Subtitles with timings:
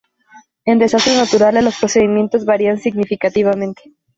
[0.65, 3.93] En desastres naturales los procedimientos varían significativamente.